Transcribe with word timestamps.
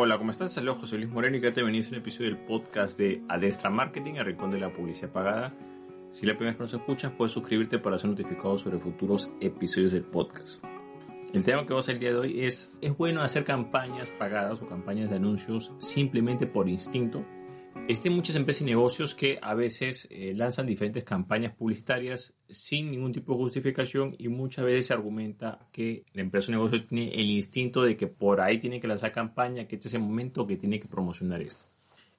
Hola, 0.00 0.16
¿cómo 0.16 0.30
estás? 0.30 0.52
Saludos, 0.52 0.78
José 0.78 0.96
Luis 0.96 1.10
Moreno 1.10 1.38
y 1.38 1.40
que 1.40 1.50
te 1.50 1.60
venís 1.60 1.90
un 1.90 1.96
episodio 1.96 2.30
del 2.30 2.38
podcast 2.38 2.96
de 2.96 3.20
Adestra 3.26 3.68
Marketing, 3.68 4.14
el 4.14 4.26
rincón 4.26 4.52
de 4.52 4.60
la 4.60 4.72
publicidad 4.72 5.10
pagada. 5.10 5.52
Si 6.12 6.24
la 6.24 6.34
primera 6.34 6.50
vez 6.52 6.56
que 6.56 6.62
nos 6.62 6.74
escuchas, 6.74 7.10
puedes 7.18 7.32
suscribirte 7.32 7.80
para 7.80 7.98
ser 7.98 8.10
notificado 8.10 8.56
sobre 8.56 8.78
futuros 8.78 9.32
episodios 9.40 9.90
del 9.90 10.04
podcast. 10.04 10.62
El 11.32 11.42
tema 11.42 11.66
que 11.66 11.72
vamos 11.72 11.88
a 11.88 11.90
el 11.90 11.98
día 11.98 12.10
de 12.10 12.16
hoy 12.16 12.44
es, 12.44 12.72
¿es 12.80 12.96
bueno 12.96 13.22
hacer 13.22 13.42
campañas 13.42 14.12
pagadas 14.12 14.62
o 14.62 14.68
campañas 14.68 15.10
de 15.10 15.16
anuncios 15.16 15.72
simplemente 15.80 16.46
por 16.46 16.68
instinto? 16.68 17.24
Existen 17.86 18.12
muchas 18.12 18.36
empresas 18.36 18.62
y 18.62 18.64
negocios 18.66 19.14
que 19.14 19.38
a 19.40 19.54
veces 19.54 20.08
eh, 20.10 20.34
lanzan 20.34 20.66
diferentes 20.66 21.04
campañas 21.04 21.54
publicitarias 21.54 22.34
sin 22.50 22.90
ningún 22.90 23.12
tipo 23.12 23.32
de 23.32 23.38
justificación 23.38 24.14
y 24.18 24.28
muchas 24.28 24.64
veces 24.64 24.88
se 24.88 24.94
argumenta 24.94 25.68
que 25.72 26.04
la 26.12 26.22
empresa 26.22 26.50
o 26.50 26.54
negocio 26.54 26.82
tiene 26.84 27.12
el 27.14 27.30
instinto 27.30 27.82
de 27.82 27.96
que 27.96 28.06
por 28.06 28.40
ahí 28.40 28.58
tiene 28.58 28.80
que 28.80 28.88
lanzar 28.88 29.12
campaña, 29.12 29.66
que 29.66 29.76
este 29.76 29.88
es 29.88 29.94
el 29.94 30.00
momento 30.00 30.46
que 30.46 30.56
tiene 30.56 30.80
que 30.80 30.88
promocionar 30.88 31.40
esto. 31.40 31.64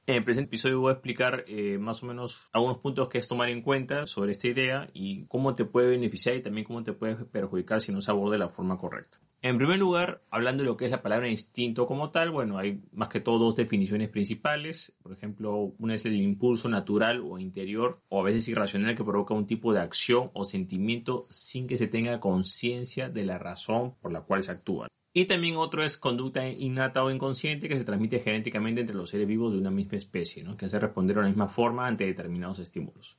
En 0.10 0.16
el 0.16 0.24
presente 0.24 0.48
episodio 0.48 0.80
voy 0.80 0.90
a 0.90 0.94
explicar 0.94 1.46
eh, 1.48 1.78
más 1.78 2.02
o 2.02 2.08
menos 2.08 2.50
algunos 2.52 2.80
puntos 2.80 3.10
que 3.10 3.20
es 3.20 3.28
tomar 3.28 3.50
en 3.50 3.62
cuenta 3.62 4.08
sobre 4.08 4.32
esta 4.32 4.48
idea 4.48 4.90
y 4.92 5.26
cómo 5.28 5.54
te 5.54 5.66
puede 5.66 5.90
beneficiar 5.90 6.36
y 6.36 6.42
también 6.42 6.66
cómo 6.66 6.84
te 6.84 6.94
puede 6.94 7.14
perjudicar 7.26 7.80
si 7.80 7.92
no 7.92 8.02
se 8.02 8.10
aborda 8.10 8.32
de 8.32 8.40
la 8.40 8.50
forma 8.50 8.80
correcta. 8.80 9.20
En 9.42 9.58
primer 9.58 9.80
lugar, 9.80 10.22
hablando 10.32 10.64
de 10.64 10.70
lo 10.70 10.76
que 10.76 10.84
es 10.84 10.92
la 10.92 11.02
palabra 11.02 11.30
instinto 11.30 11.88
como 11.88 12.12
tal, 12.12 12.30
bueno, 12.30 12.58
hay 12.58 12.82
más 12.92 13.08
que 13.08 13.22
todo 13.22 13.40
dos 13.40 13.56
definiciones 13.56 14.10
principales. 14.10 14.94
Por 15.02 15.14
ejemplo, 15.14 15.74
una 15.80 15.96
es 15.96 16.06
el 16.06 16.20
impulso 16.20 16.68
natural 16.68 17.22
o 17.24 17.40
interior 17.40 18.02
o 18.10 18.20
a 18.20 18.24
veces 18.24 18.50
irracional 18.50 18.96
que 18.96 19.04
provoca 19.06 19.34
un 19.34 19.48
tipo 19.48 19.72
de 19.72 19.80
acción 19.80 20.30
o 20.34 20.44
sentimiento 20.44 21.26
sin 21.30 21.68
que 21.68 21.78
se 21.78 21.88
tenga 21.88 22.20
conciencia 22.20 23.10
de 23.10 23.24
la 23.24 23.38
razón 23.38 23.96
por 24.02 24.12
la 24.12 24.24
cual 24.24 24.44
se 24.44 24.52
actúa. 24.52 24.88
Y 25.14 25.26
también 25.26 25.56
otro 25.56 25.84
es 25.86 25.98
conducta 25.98 26.46
innata 26.46 27.02
o 27.02 27.10
inconsciente 27.10 27.70
que 27.70 27.78
se 27.78 27.86
transmite 27.86 28.20
genéticamente 28.20 28.82
entre 28.82 28.96
los 28.96 29.10
seres 29.10 29.26
vivos 29.26 29.54
de 29.54 29.60
una 29.60 29.72
misma 29.72 29.98
especie, 29.98 30.44
¿no? 30.44 30.58
que 30.58 30.66
hace 30.66 30.80
responder 30.80 31.16
de 31.16 31.22
la 31.22 31.28
misma 31.30 31.48
forma 31.48 31.88
ante 31.88 32.06
determinados 32.06 32.60
estímulos. 32.60 33.18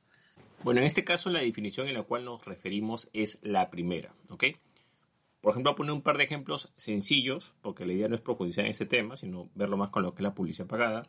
Bueno, 0.62 0.80
en 0.80 0.86
este 0.86 1.02
caso 1.02 1.30
la 1.30 1.40
definición 1.40 1.88
en 1.88 1.94
la 1.94 2.02
cual 2.02 2.26
nos 2.26 2.44
referimos 2.44 3.08
es 3.14 3.38
la 3.42 3.70
primera, 3.70 4.14
¿ok? 4.28 4.44
Por 5.40 5.52
ejemplo, 5.52 5.74
poner 5.74 5.92
un 5.92 6.02
par 6.02 6.18
de 6.18 6.24
ejemplos 6.24 6.72
sencillos, 6.76 7.54
porque 7.62 7.86
la 7.86 7.94
idea 7.94 8.08
no 8.08 8.14
es 8.14 8.20
profundizar 8.20 8.64
en 8.64 8.70
este 8.70 8.86
tema, 8.86 9.16
sino 9.16 9.48
verlo 9.54 9.76
más 9.76 9.88
con 9.88 10.02
lo 10.02 10.14
que 10.14 10.22
es 10.22 10.24
la 10.24 10.34
publicidad 10.34 10.66
pagada. 10.66 11.08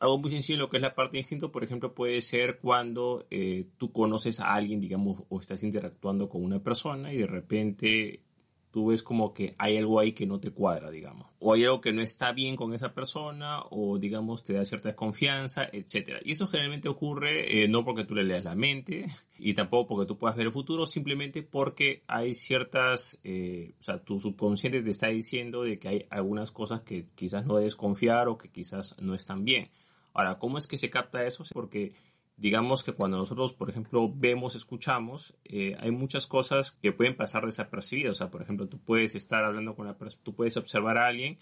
Algo 0.00 0.18
muy 0.18 0.30
sencillo, 0.30 0.58
lo 0.58 0.70
que 0.70 0.78
es 0.78 0.82
la 0.82 0.94
parte 0.94 1.12
de 1.12 1.18
instinto, 1.18 1.52
por 1.52 1.62
ejemplo, 1.62 1.94
puede 1.94 2.22
ser 2.22 2.58
cuando 2.58 3.26
eh, 3.30 3.66
tú 3.76 3.92
conoces 3.92 4.40
a 4.40 4.54
alguien, 4.54 4.80
digamos, 4.80 5.22
o 5.28 5.38
estás 5.38 5.62
interactuando 5.62 6.28
con 6.28 6.42
una 6.42 6.62
persona 6.62 7.12
y 7.12 7.18
de 7.18 7.26
repente 7.26 8.22
tú 8.70 8.86
ves 8.88 9.02
como 9.02 9.32
que 9.32 9.54
hay 9.58 9.76
algo 9.76 9.98
ahí 9.98 10.12
que 10.12 10.26
no 10.26 10.40
te 10.40 10.50
cuadra, 10.50 10.90
digamos. 10.90 11.26
O 11.38 11.52
hay 11.52 11.64
algo 11.64 11.80
que 11.80 11.92
no 11.92 12.02
está 12.02 12.32
bien 12.32 12.56
con 12.56 12.72
esa 12.74 12.94
persona, 12.94 13.62
o 13.70 13.98
digamos 13.98 14.44
te 14.44 14.52
da 14.52 14.64
cierta 14.64 14.90
desconfianza, 14.90 15.68
etc. 15.72 16.20
Y 16.24 16.32
esto 16.32 16.46
generalmente 16.46 16.88
ocurre 16.88 17.62
eh, 17.62 17.68
no 17.68 17.84
porque 17.84 18.04
tú 18.04 18.14
le 18.14 18.24
leas 18.24 18.44
la 18.44 18.54
mente, 18.54 19.06
y 19.38 19.54
tampoco 19.54 19.94
porque 19.94 20.06
tú 20.06 20.18
puedas 20.18 20.36
ver 20.36 20.46
el 20.46 20.52
futuro, 20.52 20.86
simplemente 20.86 21.42
porque 21.42 22.04
hay 22.06 22.34
ciertas, 22.34 23.18
eh, 23.24 23.74
o 23.80 23.82
sea, 23.82 24.02
tu 24.02 24.20
subconsciente 24.20 24.82
te 24.82 24.90
está 24.90 25.08
diciendo 25.08 25.62
de 25.62 25.78
que 25.78 25.88
hay 25.88 26.06
algunas 26.10 26.50
cosas 26.50 26.82
que 26.82 27.08
quizás 27.14 27.46
no 27.46 27.56
debes 27.56 27.76
confiar 27.76 28.28
o 28.28 28.38
que 28.38 28.50
quizás 28.50 29.00
no 29.00 29.14
están 29.14 29.44
bien. 29.44 29.70
Ahora, 30.12 30.38
¿cómo 30.38 30.58
es 30.58 30.66
que 30.66 30.76
se 30.76 30.90
capta 30.90 31.24
eso? 31.24 31.44
Porque 31.52 31.92
digamos 32.40 32.82
que 32.82 32.94
cuando 32.94 33.18
nosotros, 33.18 33.52
por 33.52 33.68
ejemplo, 33.68 34.10
vemos, 34.12 34.54
escuchamos, 34.54 35.34
eh, 35.44 35.74
hay 35.78 35.90
muchas 35.90 36.26
cosas 36.26 36.72
que 36.72 36.90
pueden 36.90 37.14
pasar 37.14 37.44
desapercibidas. 37.44 38.12
O 38.12 38.14
sea, 38.14 38.30
por 38.30 38.40
ejemplo, 38.40 38.66
tú 38.66 38.78
puedes 38.78 39.14
estar 39.14 39.44
hablando 39.44 39.76
con 39.76 39.86
una 39.86 39.98
persona, 39.98 40.22
tú 40.24 40.34
puedes 40.34 40.56
observar 40.56 40.96
a 40.96 41.06
alguien 41.06 41.36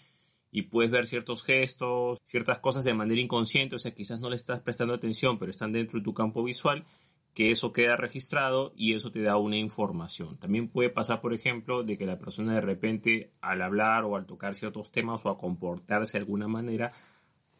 y 0.51 0.63
puedes 0.63 0.91
ver 0.91 1.07
ciertos 1.07 1.43
gestos, 1.43 2.19
ciertas 2.25 2.59
cosas 2.59 2.83
de 2.83 2.93
manera 2.93 3.21
inconsciente, 3.21 3.77
o 3.77 3.79
sea, 3.79 3.93
quizás 3.93 4.19
no 4.19 4.29
le 4.29 4.35
estás 4.35 4.59
prestando 4.59 4.93
atención, 4.93 5.37
pero 5.37 5.49
están 5.49 5.71
dentro 5.71 5.99
de 5.99 6.03
tu 6.03 6.13
campo 6.13 6.43
visual, 6.43 6.85
que 7.33 7.51
eso 7.51 7.71
queda 7.71 7.95
registrado 7.95 8.73
y 8.75 8.93
eso 8.93 9.09
te 9.09 9.21
da 9.21 9.37
una 9.37 9.55
información. 9.55 10.37
También 10.37 10.67
puede 10.67 10.89
pasar, 10.89 11.21
por 11.21 11.33
ejemplo, 11.33 11.83
de 11.83 11.97
que 11.97 12.07
la 12.07 12.19
persona 12.19 12.55
de 12.55 12.61
repente 12.61 13.31
al 13.39 13.61
hablar 13.61 14.03
o 14.03 14.17
al 14.17 14.25
tocar 14.25 14.53
ciertos 14.53 14.91
temas 14.91 15.25
o 15.25 15.29
a 15.29 15.37
comportarse 15.37 16.17
de 16.17 16.23
alguna 16.23 16.49
manera, 16.49 16.91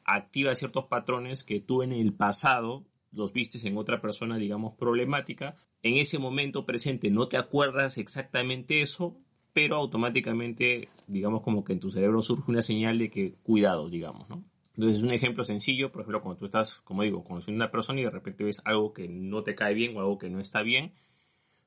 activa 0.04 0.54
ciertos 0.56 0.86
patrones 0.88 1.46
que 1.46 1.62
tú 1.62 1.84
en 1.84 1.94
el 1.94 2.14
pasado 2.14 2.84
los 3.12 3.34
vistes 3.34 3.66
en 3.66 3.78
otra 3.78 4.02
persona, 4.02 4.38
digamos, 4.38 4.76
problemática, 4.76 5.56
en 5.82 5.98
ese 5.98 6.20
momento 6.20 6.66
presente 6.66 7.12
no 7.12 7.28
te 7.28 7.38
acuerdas 7.38 7.98
exactamente 7.98 8.82
eso, 8.82 9.18
pero 9.54 9.76
automáticamente, 9.76 10.90
digamos, 11.08 11.42
como 11.42 11.64
que 11.64 11.74
en 11.74 11.80
tu 11.80 11.90
cerebro 11.90 12.22
surge 12.22 12.52
una 12.52 12.62
señal 12.62 12.98
de 13.00 13.10
que 13.10 13.34
cuidado, 13.44 13.90
digamos, 13.90 14.30
¿no? 14.30 14.44
Entonces, 14.76 15.04
un 15.04 15.12
ejemplo 15.12 15.44
sencillo, 15.44 15.92
por 15.92 16.02
ejemplo, 16.02 16.22
cuando 16.22 16.40
tú 16.40 16.46
estás, 16.46 16.80
como 16.82 17.04
digo, 17.04 17.24
conociendo 17.26 17.62
a 17.62 17.66
una 17.66 17.72
persona 17.72 18.00
y 18.00 18.04
de 18.04 18.12
repente 18.12 18.46
ves 18.46 18.62
algo 18.64 18.94
que 18.94 19.10
no 19.10 19.44
te 19.44 19.54
cae 19.54 19.74
bien 19.74 19.98
o 19.98 20.00
algo 20.00 20.18
que 20.18 20.30
no 20.30 20.40
está 20.40 20.62
bien, 20.62 20.94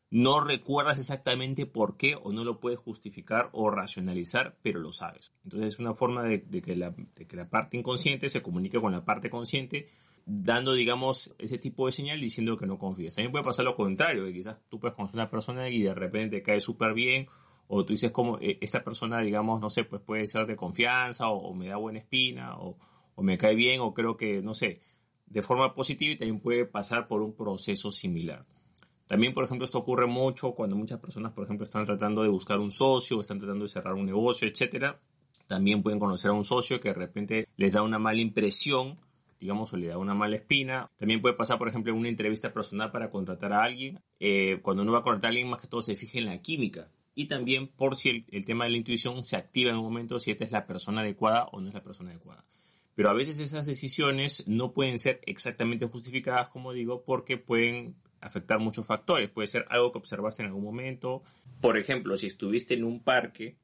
no 0.08 0.40
recuerdas 0.40 0.98
exactamente 0.98 1.66
por 1.66 1.98
qué 1.98 2.16
o 2.22 2.32
no 2.32 2.44
lo 2.44 2.58
puedes 2.58 2.78
justificar 2.78 3.50
o 3.52 3.70
racionalizar, 3.70 4.56
pero 4.62 4.80
lo 4.80 4.92
sabes. 4.92 5.34
Entonces, 5.44 5.74
es 5.74 5.78
una 5.78 5.92
forma 5.92 6.22
de, 6.22 6.42
que, 6.62 6.74
la, 6.74 6.94
de 7.14 7.26
que 7.26 7.36
la 7.36 7.50
parte 7.50 7.76
inconsciente 7.76 8.30
se 8.30 8.40
comunique 8.40 8.80
con 8.80 8.92
la 8.92 9.04
parte 9.04 9.28
consciente 9.28 9.88
dando, 10.26 10.72
digamos, 10.72 11.34
ese 11.38 11.58
tipo 11.58 11.86
de 11.86 11.92
señal 11.92 12.20
diciendo 12.20 12.56
que 12.56 12.66
no 12.66 12.78
confías. 12.78 13.14
También 13.14 13.32
puede 13.32 13.44
pasar 13.44 13.64
lo 13.64 13.76
contrario, 13.76 14.24
que 14.24 14.32
quizás 14.32 14.56
tú 14.68 14.78
puedes 14.78 14.94
conocer 14.94 15.18
a 15.18 15.24
una 15.24 15.30
persona 15.30 15.68
y 15.68 15.82
de 15.82 15.94
repente 15.94 16.36
te 16.36 16.42
cae 16.42 16.60
súper 16.60 16.94
bien, 16.94 17.26
o 17.68 17.84
tú 17.84 17.92
dices 17.92 18.10
como, 18.10 18.38
eh, 18.38 18.58
esta 18.60 18.84
persona, 18.84 19.20
digamos, 19.20 19.60
no 19.60 19.70
sé, 19.70 19.84
pues 19.84 20.02
puede 20.02 20.26
ser 20.26 20.46
de 20.46 20.56
confianza, 20.56 21.28
o, 21.28 21.54
me 21.54 21.68
da 21.68 21.76
buena 21.76 21.98
espina, 21.98 22.56
o, 22.58 22.78
o, 23.14 23.22
me 23.22 23.38
cae 23.38 23.54
bien, 23.54 23.80
o 23.80 23.94
creo 23.94 24.16
que, 24.16 24.42
no 24.42 24.54
sé, 24.54 24.80
de 25.26 25.42
forma 25.42 25.74
positiva 25.74 26.12
y 26.12 26.16
también 26.16 26.40
puede 26.40 26.66
pasar 26.66 27.08
por 27.08 27.22
un 27.22 27.34
proceso 27.34 27.90
similar. 27.90 28.44
También, 29.06 29.32
por 29.32 29.44
ejemplo, 29.44 29.64
esto 29.64 29.78
ocurre 29.78 30.06
mucho 30.06 30.52
cuando 30.52 30.76
muchas 30.76 30.98
personas, 30.98 31.32
por 31.32 31.44
ejemplo, 31.44 31.64
están 31.64 31.84
tratando 31.84 32.22
de 32.22 32.28
buscar 32.28 32.58
un 32.60 32.70
socio, 32.70 33.20
están 33.20 33.38
tratando 33.38 33.64
de 33.64 33.68
cerrar 33.68 33.94
un 33.94 34.06
negocio, 34.06 34.48
etcétera. 34.48 35.00
También 35.46 35.82
pueden 35.82 35.98
conocer 35.98 36.30
a 36.30 36.34
un 36.34 36.44
socio 36.44 36.80
que 36.80 36.88
de 36.88 36.94
repente 36.94 37.48
les 37.56 37.74
da 37.74 37.82
una 37.82 37.98
mala 37.98 38.20
impresión 38.20 38.98
digamos, 39.42 39.72
o 39.72 39.76
le 39.76 39.88
da 39.88 39.98
una 39.98 40.14
mala 40.14 40.36
espina. 40.36 40.88
También 40.98 41.20
puede 41.20 41.34
pasar, 41.34 41.58
por 41.58 41.68
ejemplo, 41.68 41.92
en 41.92 41.98
una 41.98 42.08
entrevista 42.08 42.52
personal 42.52 42.92
para 42.92 43.10
contratar 43.10 43.52
a 43.52 43.64
alguien. 43.64 44.00
Eh, 44.20 44.60
cuando 44.62 44.84
uno 44.84 44.92
va 44.92 44.98
a 44.98 45.02
contratar 45.02 45.26
a 45.26 45.30
alguien, 45.30 45.50
más 45.50 45.60
que 45.60 45.66
todo 45.66 45.82
se 45.82 45.96
fija 45.96 46.18
en 46.18 46.26
la 46.26 46.40
química. 46.40 46.88
Y 47.16 47.26
también 47.26 47.66
por 47.66 47.96
si 47.96 48.24
el, 48.30 48.44
tema 48.44 48.64
de 48.64 48.70
la 48.70 48.76
intuición 48.76 49.20
se 49.24 49.36
activa 49.36 49.72
en 49.72 49.78
un 49.78 49.82
momento, 49.82 50.20
si 50.20 50.30
esta 50.30 50.44
es 50.44 50.52
la 50.52 50.64
persona 50.64 51.00
adecuada 51.00 51.48
o 51.50 51.60
no 51.60 51.66
es 51.66 51.74
la 51.74 51.82
persona 51.82 52.10
adecuada. 52.10 52.44
Pero 52.94 53.10
a 53.10 53.14
veces 53.14 53.40
esas 53.40 53.66
decisiones 53.66 54.44
no 54.46 54.72
pueden 54.72 55.00
ser 55.00 55.20
exactamente 55.26 55.86
justificadas, 55.86 56.48
como 56.48 56.72
digo, 56.72 57.02
porque 57.04 57.36
pueden 57.36 57.96
afectar 58.20 58.60
muchos 58.60 58.86
factores. 58.86 59.28
Puede 59.28 59.48
ser 59.48 59.66
algo 59.70 59.90
que 59.90 59.98
observaste 59.98 60.42
en 60.42 60.50
algún 60.50 60.62
momento. 60.62 61.24
Por 61.60 61.76
ejemplo, 61.78 62.16
si 62.16 62.28
estuviste 62.28 62.74
en 62.74 62.84
un 62.84 63.02
parque 63.02 63.56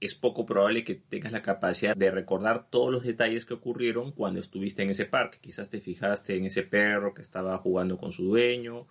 es 0.00 0.14
poco 0.14 0.46
probable 0.46 0.84
que 0.84 0.94
tengas 0.94 1.32
la 1.32 1.42
capacidad 1.42 1.96
de 1.96 2.10
recordar 2.10 2.68
todos 2.70 2.92
los 2.92 3.02
detalles 3.02 3.44
que 3.44 3.54
ocurrieron 3.54 4.12
cuando 4.12 4.40
estuviste 4.40 4.82
en 4.82 4.90
ese 4.90 5.06
parque. 5.06 5.38
Quizás 5.40 5.70
te 5.70 5.80
fijaste 5.80 6.36
en 6.36 6.46
ese 6.46 6.62
perro 6.62 7.14
que 7.14 7.22
estaba 7.22 7.58
jugando 7.58 7.98
con 7.98 8.12
su 8.12 8.24
dueño 8.24 8.86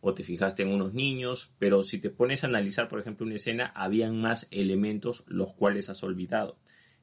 o 0.00 0.14
te 0.14 0.22
fijaste 0.22 0.62
en 0.62 0.68
unos 0.68 0.94
niños, 0.94 1.52
pero 1.58 1.82
si 1.82 1.98
te 1.98 2.10
pones 2.10 2.44
a 2.44 2.46
analizar, 2.46 2.88
por 2.88 3.00
ejemplo, 3.00 3.26
una 3.26 3.36
escena, 3.36 3.72
habían 3.74 4.20
más 4.20 4.48
elementos 4.50 5.24
los 5.26 5.52
cuales 5.52 5.88
has 5.88 6.02
olvidado. 6.02 6.56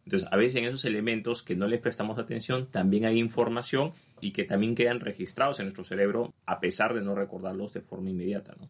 Entonces, 0.06 0.30
a 0.32 0.38
veces 0.38 0.58
en 0.58 0.66
esos 0.66 0.86
elementos 0.86 1.42
que 1.42 1.56
no 1.56 1.68
les 1.68 1.80
prestamos 1.80 2.20
atención, 2.20 2.68
también 2.68 3.06
hay 3.06 3.20
información 3.20 3.92
y 4.22 4.32
que 4.32 4.44
también 4.44 4.76
quedan 4.76 5.00
registrados 5.00 5.60
en 5.60 5.66
nuestro 5.66 5.84
cerebro 5.84 6.34
a 6.46 6.60
pesar 6.60 6.94
de 6.94 7.02
no 7.02 7.16
recordarlos 7.16 7.74
de 7.74 7.82
forma 7.82 8.12
inmediata, 8.12 8.56
¿no? 8.60 8.70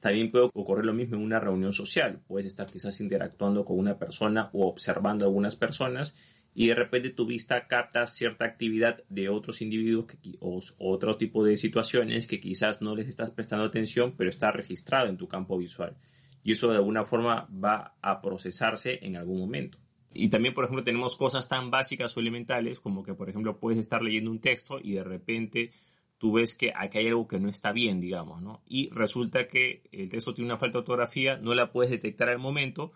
También 0.00 0.30
puede 0.30 0.48
ocurrir 0.54 0.84
lo 0.84 0.94
mismo 0.94 1.16
en 1.16 1.22
una 1.22 1.40
reunión 1.40 1.72
social. 1.72 2.20
Puedes 2.26 2.46
estar 2.46 2.66
quizás 2.66 3.00
interactuando 3.00 3.64
con 3.64 3.78
una 3.78 3.98
persona 3.98 4.48
o 4.52 4.68
observando 4.68 5.24
a 5.24 5.28
algunas 5.28 5.56
personas 5.56 6.14
y 6.54 6.68
de 6.68 6.74
repente 6.74 7.10
tu 7.10 7.26
vista 7.26 7.66
capta 7.66 8.06
cierta 8.06 8.44
actividad 8.44 9.04
de 9.08 9.28
otros 9.28 9.62
individuos 9.62 10.06
o, 10.40 10.60
otro 10.78 11.16
tipo 11.16 11.44
de 11.44 11.56
situaciones 11.56 12.26
que 12.26 12.40
quizás 12.40 12.82
no 12.82 12.96
les 12.96 13.08
estás 13.08 13.30
prestando 13.30 13.64
atención, 13.64 14.14
pero 14.16 14.30
está 14.30 14.50
registrado 14.50 15.08
en 15.08 15.16
tu 15.16 15.28
campo 15.28 15.58
visual. 15.58 15.96
Y 16.42 16.52
eso 16.52 16.68
de 16.70 16.76
alguna 16.76 17.04
forma 17.04 17.48
va 17.52 17.96
a 18.00 18.20
procesarse 18.20 19.00
en 19.02 19.16
algún 19.16 19.38
momento. 19.38 19.78
Y 20.14 20.30
también, 20.30 20.54
por 20.54 20.64
ejemplo, 20.64 20.82
tenemos 20.82 21.16
cosas 21.16 21.48
tan 21.48 21.70
básicas 21.70 22.16
o 22.16 22.20
elementales 22.20 22.80
como 22.80 23.02
que, 23.02 23.14
por 23.14 23.28
ejemplo, 23.28 23.58
puedes 23.60 23.78
estar 23.78 24.02
leyendo 24.02 24.30
un 24.30 24.40
texto 24.40 24.80
y 24.82 24.94
de 24.94 25.04
repente 25.04 25.70
tú 26.18 26.32
ves 26.32 26.54
que 26.54 26.72
aquí 26.74 26.98
hay 26.98 27.08
algo 27.08 27.26
que 27.28 27.40
no 27.40 27.48
está 27.48 27.72
bien, 27.72 28.00
digamos, 28.00 28.42
¿no? 28.42 28.62
Y 28.66 28.90
resulta 28.90 29.46
que 29.46 29.82
el 29.92 30.10
texto 30.10 30.34
tiene 30.34 30.50
una 30.50 30.58
falta 30.58 30.74
de 30.74 30.80
ortografía, 30.80 31.38
no 31.38 31.54
la 31.54 31.72
puedes 31.72 31.90
detectar 31.90 32.28
al 32.28 32.38
momento, 32.38 32.92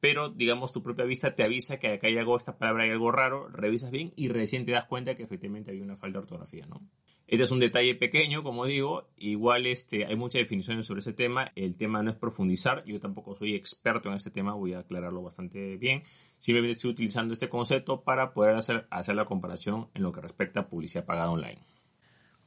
pero 0.00 0.30
digamos 0.30 0.72
tu 0.72 0.82
propia 0.82 1.04
vista 1.04 1.36
te 1.36 1.44
avisa 1.44 1.78
que 1.78 1.86
acá 1.86 2.08
hay 2.08 2.18
algo, 2.18 2.36
esta 2.36 2.58
palabra 2.58 2.84
hay 2.84 2.90
algo 2.90 3.12
raro, 3.12 3.48
revisas 3.48 3.92
bien 3.92 4.10
y 4.16 4.28
recién 4.28 4.64
te 4.64 4.72
das 4.72 4.86
cuenta 4.86 5.14
que 5.14 5.22
efectivamente 5.22 5.70
hay 5.70 5.80
una 5.80 5.96
falta 5.96 6.18
de 6.18 6.22
ortografía, 6.24 6.66
¿no? 6.66 6.82
Este 7.28 7.44
es 7.44 7.50
un 7.52 7.60
detalle 7.60 7.94
pequeño, 7.94 8.42
como 8.42 8.66
digo, 8.66 9.08
igual 9.16 9.64
este, 9.66 10.04
hay 10.04 10.16
muchas 10.16 10.40
definiciones 10.40 10.86
sobre 10.86 11.00
ese 11.00 11.12
tema, 11.12 11.52
el 11.54 11.76
tema 11.76 12.02
no 12.02 12.10
es 12.10 12.16
profundizar, 12.16 12.84
yo 12.84 12.98
tampoco 12.98 13.36
soy 13.36 13.54
experto 13.54 14.08
en 14.08 14.16
este 14.16 14.30
tema, 14.30 14.54
voy 14.54 14.74
a 14.74 14.80
aclararlo 14.80 15.22
bastante 15.22 15.76
bien, 15.76 16.02
simplemente 16.36 16.72
estoy 16.72 16.90
utilizando 16.90 17.32
este 17.32 17.48
concepto 17.48 18.02
para 18.02 18.32
poder 18.32 18.56
hacer, 18.56 18.88
hacer 18.90 19.14
la 19.14 19.24
comparación 19.24 19.88
en 19.94 20.02
lo 20.02 20.10
que 20.10 20.20
respecta 20.20 20.60
a 20.60 20.68
publicidad 20.68 21.04
pagada 21.04 21.30
online. 21.30 21.60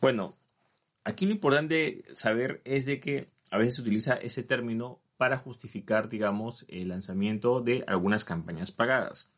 Bueno, 0.05 0.37
aquí 1.03 1.25
lo 1.25 1.31
importante 1.31 2.03
saber 2.13 2.61
es 2.63 2.85
de 2.85 2.99
que 2.99 3.31
a 3.49 3.57
veces 3.57 3.73
se 3.73 3.81
utiliza 3.81 4.13
ese 4.13 4.43
término 4.43 5.01
para 5.17 5.39
justificar, 5.39 6.09
digamos, 6.09 6.63
el 6.69 6.89
lanzamiento 6.89 7.59
de 7.59 7.83
algunas 7.87 8.23
campañas 8.23 8.71
pagadas. 8.71 9.31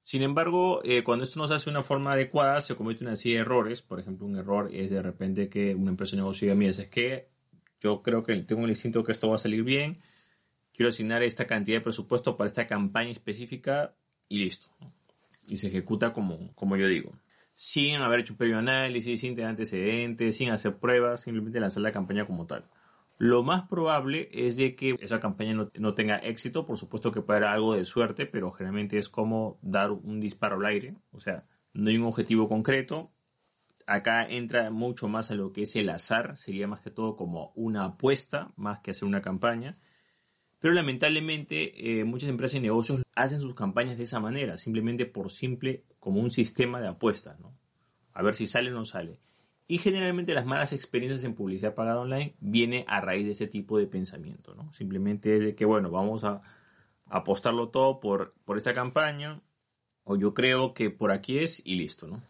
Sin 0.00 0.22
embargo, 0.22 0.80
eh, 0.82 1.04
cuando 1.04 1.24
esto 1.24 1.38
no 1.38 1.46
se 1.46 1.52
hace 1.52 1.66
de 1.66 1.72
una 1.72 1.82
forma 1.82 2.14
adecuada, 2.14 2.62
se 2.62 2.74
comete 2.74 3.04
una 3.04 3.16
serie 3.16 3.34
de 3.34 3.40
errores. 3.42 3.82
Por 3.82 4.00
ejemplo, 4.00 4.24
un 4.24 4.38
error 4.38 4.70
es 4.72 4.90
de 4.90 5.02
repente 5.02 5.50
que 5.50 5.74
una 5.74 5.90
empresa 5.90 6.12
de 6.12 6.22
negocio 6.22 6.46
diga, 6.46 6.54
mira, 6.54 6.70
es 6.70 6.88
que 6.88 7.28
yo 7.82 8.00
creo 8.02 8.22
que 8.22 8.34
tengo 8.44 8.64
el 8.64 8.70
instinto 8.70 9.04
que 9.04 9.12
esto 9.12 9.28
va 9.28 9.34
a 9.34 9.38
salir 9.38 9.62
bien, 9.62 10.00
quiero 10.72 10.88
asignar 10.88 11.22
esta 11.22 11.46
cantidad 11.46 11.76
de 11.76 11.82
presupuesto 11.82 12.38
para 12.38 12.48
esta 12.48 12.66
campaña 12.66 13.10
específica 13.10 13.94
y 14.30 14.38
listo. 14.38 14.68
Y 15.48 15.58
se 15.58 15.68
ejecuta 15.68 16.14
como, 16.14 16.54
como 16.54 16.78
yo 16.78 16.86
digo. 16.86 17.12
Sin 17.54 17.96
haber 17.96 18.20
hecho 18.20 18.32
un 18.32 18.38
previo 18.38 18.58
análisis, 18.58 19.20
sin 19.20 19.34
tener 19.34 19.50
antecedentes, 19.50 20.36
sin 20.36 20.50
hacer 20.50 20.76
pruebas, 20.76 21.22
simplemente 21.22 21.60
lanzar 21.60 21.82
la 21.82 21.92
campaña 21.92 22.26
como 22.26 22.46
tal. 22.46 22.64
Lo 23.18 23.44
más 23.44 23.68
probable 23.68 24.28
es 24.32 24.56
de 24.56 24.74
que 24.74 24.96
esa 25.00 25.20
campaña 25.20 25.54
no, 25.74 25.94
tenga 25.94 26.16
éxito, 26.16 26.66
por 26.66 26.78
supuesto 26.78 27.12
que 27.12 27.20
puede 27.20 27.38
haber 27.38 27.50
algo 27.50 27.74
de 27.74 27.84
suerte, 27.84 28.26
pero 28.26 28.50
generalmente 28.50 28.98
es 28.98 29.08
como 29.08 29.58
dar 29.62 29.92
un 29.92 30.18
disparo 30.20 30.56
al 30.56 30.66
aire, 30.66 30.96
o 31.12 31.20
sea, 31.20 31.46
no 31.74 31.90
hay 31.90 31.96
un 31.96 32.04
objetivo 32.04 32.48
concreto. 32.48 33.12
Acá 33.86 34.24
entra 34.24 34.70
mucho 34.70 35.08
más 35.08 35.30
a 35.30 35.34
lo 35.34 35.52
que 35.52 35.62
es 35.62 35.76
el 35.76 35.90
azar, 35.90 36.36
sería 36.36 36.66
más 36.66 36.80
que 36.80 36.90
todo 36.90 37.16
como 37.16 37.52
una 37.54 37.84
apuesta, 37.84 38.52
más 38.56 38.80
que 38.80 38.90
hacer 38.90 39.06
una 39.06 39.22
campaña. 39.22 39.76
Pero 40.58 40.74
lamentablemente 40.74 42.00
eh, 42.00 42.04
muchas 42.04 42.30
empresas 42.30 42.56
y 42.56 42.60
negocios 42.60 43.02
hacen 43.14 43.40
sus 43.40 43.54
campañas 43.54 43.98
de 43.98 44.04
esa 44.04 44.18
manera, 44.18 44.56
simplemente 44.56 45.04
por 45.04 45.30
simple, 45.30 45.84
como 46.04 46.20
un 46.20 46.30
sistema 46.30 46.82
de 46.82 46.88
apuestas, 46.88 47.40
¿no? 47.40 47.56
A 48.12 48.22
ver 48.22 48.34
si 48.34 48.46
sale 48.46 48.70
o 48.70 48.74
no 48.74 48.84
sale. 48.84 49.18
Y 49.66 49.78
generalmente 49.78 50.34
las 50.34 50.44
malas 50.44 50.74
experiencias 50.74 51.24
en 51.24 51.34
publicidad 51.34 51.74
pagada 51.74 52.00
online 52.00 52.34
viene 52.40 52.84
a 52.88 53.00
raíz 53.00 53.24
de 53.24 53.32
ese 53.32 53.46
tipo 53.46 53.78
de 53.78 53.86
pensamiento, 53.86 54.54
¿no? 54.54 54.70
Simplemente 54.74 55.38
es 55.38 55.44
de 55.44 55.54
que, 55.54 55.64
bueno, 55.64 55.90
vamos 55.90 56.22
a 56.24 56.42
apostarlo 57.06 57.70
todo 57.70 58.00
por, 58.00 58.34
por 58.44 58.58
esta 58.58 58.74
campaña, 58.74 59.40
o 60.04 60.16
yo 60.16 60.34
creo 60.34 60.74
que 60.74 60.90
por 60.90 61.10
aquí 61.10 61.38
es 61.38 61.62
y 61.64 61.76
listo, 61.76 62.06
¿no? 62.06 62.22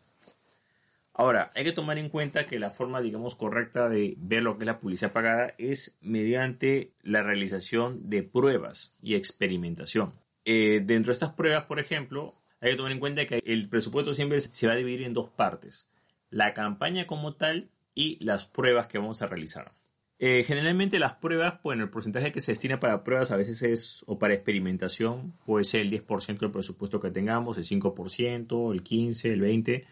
Ahora, 1.12 1.50
hay 1.56 1.65
que 1.65 1.73
tomar 1.73 1.99
en 1.99 2.11
cuenta 2.11 2.47
que 2.47 2.61
la 2.61 2.71
forma, 2.71 3.00
digamos, 3.00 3.35
correcta 3.35 3.88
de 3.88 4.15
ver 4.19 4.44
lo 4.44 4.56
que 4.56 4.62
es 4.62 4.67
la 4.67 4.79
publicidad 4.79 5.12
pagada 5.12 5.55
es 5.59 5.99
mediante 6.00 6.93
la 7.03 7.25
realización 7.25 8.09
de 8.09 8.23
pruebas 8.23 8.94
y 9.03 9.17
experimentación. 9.17 10.12
Eh, 10.44 10.81
dentro 10.85 11.11
de 11.11 11.15
estas 11.15 11.32
pruebas, 11.32 11.65
por 11.65 11.81
ejemplo, 11.81 12.37
hay 12.64 12.70
que 12.72 12.76
tomar 12.76 12.93
en 12.93 13.00
cuenta 13.00 13.26
que 13.26 13.43
el 13.44 13.69
presupuesto 13.69 14.14
siempre 14.14 14.40
se 14.40 14.66
va 14.66 14.72
a 14.72 14.76
dividir 14.76 15.02
en 15.02 15.12
dos 15.12 15.28
partes 15.28 15.87
la 16.31 16.55
campaña 16.55 17.06
como 17.06 17.34
tal 17.34 17.70
y 17.94 18.22
las 18.25 18.46
pruebas 18.46 18.87
que 18.87 18.99
vamos 18.99 19.22
a 19.22 19.26
realizar. 19.26 19.72
Eh, 20.19 20.43
generalmente 20.44 20.99
las 20.99 21.14
pruebas, 21.14 21.61
bueno, 21.62 21.84
el 21.84 21.90
porcentaje 21.90 22.32
que 22.32 22.40
se 22.40 22.52
destina 22.52 22.81
para 22.81 23.05
pruebas 23.05 23.31
a 23.31 23.37
veces 23.37 23.62
es, 23.62 24.02
o 24.06 24.19
para 24.19 24.32
experimentación, 24.32 25.34
puede 25.44 25.64
ser 25.64 25.82
el 25.82 25.90
10% 25.90 26.38
del 26.38 26.50
presupuesto 26.50 27.00
que 27.00 27.11
tengamos, 27.11 27.58
el 27.58 27.64
5%, 27.64 28.72
el 28.72 28.82
15%, 28.82 29.31
el 29.31 29.43
20%, 29.43 29.84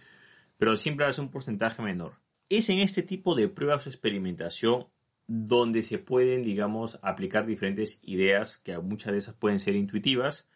pero 0.57 0.77
siempre 0.77 1.05
va 1.05 1.11
a 1.11 1.13
ser 1.13 1.25
un 1.25 1.31
porcentaje 1.31 1.83
menor. 1.83 2.15
Es 2.49 2.71
en 2.71 2.79
este 2.79 3.03
tipo 3.03 3.35
de 3.35 3.49
pruebas 3.49 3.87
o 3.87 3.91
experimentación 3.91 4.87
donde 5.27 5.83
se 5.83 5.99
pueden, 5.99 6.43
digamos, 6.43 6.99
aplicar 7.03 7.47
diferentes 7.47 8.01
ideas 8.03 8.59
que 8.59 8.79
muchas 8.79 9.13
de 9.13 9.19
esas 9.19 9.35
pueden 9.35 9.61
ser 9.61 9.77
intuitivas 9.77 10.49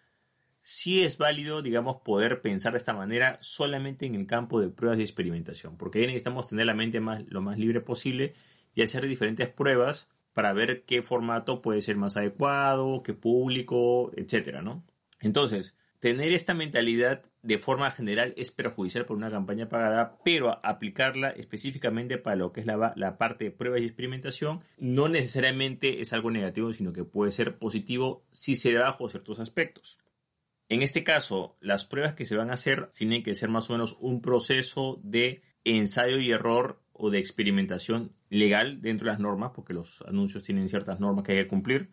sí 0.68 1.04
es 1.04 1.16
válido, 1.16 1.62
digamos, 1.62 1.98
poder 2.02 2.42
pensar 2.42 2.72
de 2.72 2.78
esta 2.78 2.92
manera 2.92 3.38
solamente 3.40 4.04
en 4.04 4.16
el 4.16 4.26
campo 4.26 4.60
de 4.60 4.68
pruebas 4.68 4.98
y 4.98 5.02
experimentación, 5.02 5.76
porque 5.76 6.00
ahí 6.00 6.06
necesitamos 6.06 6.48
tener 6.48 6.66
la 6.66 6.74
mente 6.74 6.98
más, 6.98 7.22
lo 7.28 7.40
más 7.40 7.56
libre 7.56 7.80
posible 7.80 8.34
y 8.74 8.82
hacer 8.82 9.06
diferentes 9.06 9.48
pruebas 9.48 10.10
para 10.32 10.52
ver 10.52 10.82
qué 10.84 11.04
formato 11.04 11.62
puede 11.62 11.82
ser 11.82 11.96
más 11.96 12.16
adecuado, 12.16 13.04
qué 13.04 13.14
público, 13.14 14.10
etcétera, 14.16 14.60
¿no? 14.60 14.84
Entonces, 15.20 15.78
tener 16.00 16.32
esta 16.32 16.52
mentalidad 16.52 17.22
de 17.42 17.58
forma 17.58 17.92
general 17.92 18.34
es 18.36 18.50
perjudicial 18.50 19.06
por 19.06 19.16
una 19.16 19.30
campaña 19.30 19.68
pagada, 19.68 20.18
pero 20.24 20.58
aplicarla 20.66 21.30
específicamente 21.30 22.18
para 22.18 22.34
lo 22.34 22.52
que 22.52 22.62
es 22.62 22.66
la, 22.66 22.92
la, 22.96 23.18
parte 23.18 23.44
de 23.44 23.50
pruebas 23.52 23.82
y 23.82 23.84
experimentación 23.84 24.62
no 24.78 25.08
necesariamente 25.08 26.00
es 26.00 26.12
algo 26.12 26.32
negativo, 26.32 26.72
sino 26.72 26.92
que 26.92 27.04
puede 27.04 27.30
ser 27.30 27.56
positivo 27.56 28.24
si 28.32 28.56
se 28.56 28.72
da 28.72 28.86
bajo 28.86 29.08
ciertos 29.08 29.38
aspectos. 29.38 30.00
En 30.68 30.82
este 30.82 31.04
caso, 31.04 31.56
las 31.60 31.84
pruebas 31.84 32.14
que 32.14 32.26
se 32.26 32.36
van 32.36 32.50
a 32.50 32.54
hacer 32.54 32.88
tienen 32.88 33.22
que 33.22 33.34
ser 33.34 33.48
más 33.48 33.70
o 33.70 33.74
menos 33.74 33.96
un 34.00 34.20
proceso 34.20 35.00
de 35.02 35.42
ensayo 35.64 36.18
y 36.18 36.30
error 36.30 36.82
o 36.92 37.10
de 37.10 37.18
experimentación 37.18 38.12
legal 38.30 38.80
dentro 38.80 39.06
de 39.06 39.12
las 39.12 39.20
normas, 39.20 39.52
porque 39.54 39.74
los 39.74 40.02
anuncios 40.02 40.42
tienen 40.42 40.68
ciertas 40.68 40.98
normas 40.98 41.24
que 41.24 41.32
hay 41.32 41.38
que 41.44 41.48
cumplir. 41.48 41.92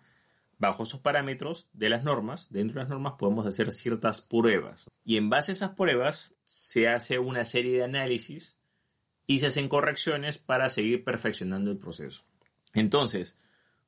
Bajo 0.58 0.84
esos 0.84 1.02
parámetros 1.02 1.70
de 1.74 1.90
las 1.90 2.04
normas, 2.04 2.52
dentro 2.52 2.76
de 2.76 2.84
las 2.84 2.90
normas 2.90 3.14
podemos 3.20 3.46
hacer 3.46 3.72
ciertas 3.72 4.22
pruebas. 4.22 4.90
Y 5.04 5.18
en 5.18 5.30
base 5.30 5.52
a 5.52 5.54
esas 5.54 5.72
pruebas 5.72 6.36
se 6.44 6.88
hace 6.88 7.20
una 7.20 7.46
serie 7.46 7.78
de 7.78 7.84
análisis 7.84 8.60
y 9.28 9.40
se 9.40 9.48
hacen 9.48 9.68
correcciones 9.68 10.38
para 10.38 10.70
seguir 10.70 11.04
perfeccionando 11.04 11.70
el 11.70 11.78
proceso. 11.78 12.26
Entonces, 12.74 13.38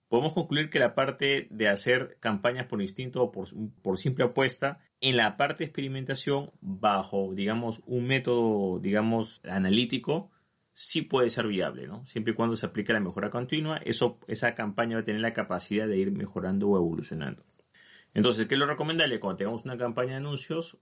podemos 0.08 0.34
concluir 0.34 0.70
que 0.70 0.80
la 0.80 0.96
parte 0.96 1.48
de 1.50 1.68
hacer 1.68 2.18
campañas 2.20 2.68
por 2.68 2.82
instinto 2.82 3.24
o 3.24 3.32
por, 3.32 3.98
simple 3.98 4.26
apuesta, 4.26 4.80
en 5.02 5.18
la 5.18 5.38
parte 5.38 5.60
de 5.60 5.66
experimentación, 5.66 6.52
bajo, 6.62 7.34
digamos, 7.34 7.82
un 7.86 8.08
método, 8.08 8.80
digamos, 8.80 9.42
analítico, 9.46 10.32
sí 10.74 11.02
puede 11.02 11.30
ser 11.30 11.48
viable, 11.48 11.88
¿no? 11.88 12.06
Siempre 12.06 12.34
y 12.34 12.36
cuando 12.36 12.56
se 12.56 12.66
aplique 12.66 12.94
la 12.94 13.00
mejora 13.00 13.30
continua, 13.30 13.78
eso, 13.78 14.20
esa 14.28 14.56
campaña 14.56 14.98
va 14.98 15.02
a 15.02 15.06
tener 15.06 15.22
la 15.22 15.34
capacidad 15.34 15.88
de 15.88 15.98
ir 15.98 16.12
mejorando 16.12 16.70
o 16.70 16.78
evolucionando. 16.78 17.44
Entonces, 18.14 18.48
¿qué 18.48 18.56
es 18.56 18.60
lo 18.60 18.68
recomendable? 18.68 19.20
Cuando 19.20 19.38
tengamos 19.38 19.66
una 19.66 19.78
campaña 19.78 20.12
de 20.12 20.18
anuncios, 20.18 20.80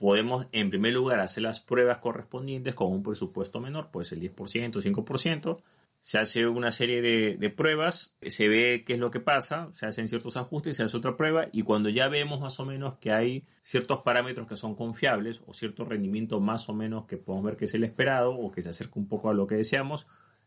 podemos 0.00 0.46
en 0.52 0.70
primer 0.70 0.94
lugar 0.94 1.20
hacer 1.20 1.42
las 1.42 1.60
pruebas 1.60 1.98
correspondientes 1.98 2.74
con 2.74 2.90
un 2.90 3.02
presupuesto 3.02 3.60
menor, 3.60 3.90
puede 3.90 4.06
ser 4.06 4.18
10%, 4.18 4.34
5%, 4.34 5.62
se 6.02 6.18
hace 6.18 6.46
una 6.46 6.72
serie 6.72 7.02
de, 7.02 7.50
pruebas, 7.50 8.16
se 8.22 8.48
ve 8.48 8.84
qué 8.86 8.94
es 8.94 8.98
lo 8.98 9.10
que 9.10 9.20
pasa, 9.20 9.68
se 9.74 9.86
hacen 9.86 10.08
ciertos 10.08 10.36
ajustes, 10.36 10.76
se 10.76 10.82
hace 10.82 10.96
otra 10.96 11.16
prueba 11.16 11.48
y 11.52 11.62
cuando 11.62 11.88
ya 11.90 12.08
vemos 12.08 12.40
más 12.40 12.58
o 12.58 12.64
menos 12.64 12.98
que 12.98 13.12
hay 13.12 13.44
ciertos 13.62 14.00
parámetros 14.00 14.48
que 14.48 14.56
son 14.56 14.74
confiables 14.74 15.42
o 15.46 15.52
cierto 15.52 15.84
rendimiento 15.84 16.40
más 16.40 16.68
o 16.68 16.74
menos 16.74 17.06
que 17.06 17.18
podemos 17.18 17.44
ver 17.44 17.56
que 17.56 17.66
es 17.66 17.74
el 17.74 17.84
esperado 17.84 18.32
o 18.32 18.50
que 18.50 18.62
se 18.62 18.70
acerca 18.70 18.94
un 18.96 19.08
poco 19.08 19.28
a 19.28 19.34
lo 19.34 19.46
que 19.46 19.56
deseamos, 19.56 20.06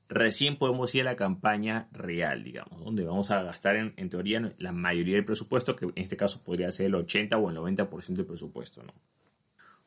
recién 0.10 0.58
podemos 0.58 0.94
ir 0.96 1.02
a 1.02 1.06
la 1.06 1.16
campaña 1.16 1.88
real, 1.92 2.44
digamos, 2.44 2.84
donde 2.84 3.04
vamos 3.04 3.30
a 3.30 3.44
gastar 3.44 3.76
en, 3.76 3.94
en 3.98 4.10
teoría 4.10 4.54
la 4.58 4.72
mayoría 4.72 5.16
del 5.16 5.26
presupuesto, 5.26 5.76
que 5.76 5.86
en 5.86 5.94
este 5.96 6.18
caso 6.18 6.44
podría 6.44 6.72
ser 6.72 6.88
el 6.88 6.96
80 6.96 7.38
o 7.38 7.50
el 7.50 7.58
90% 7.58 8.08
del 8.08 8.26
presupuesto, 8.26 8.82
¿no? 8.82 8.94